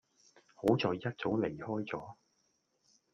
[0.55, 2.17] 好在一早離開左